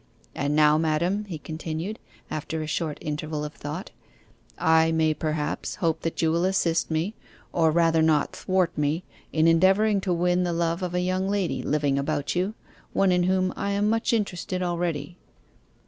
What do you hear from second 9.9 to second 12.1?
to win the love of a young lady living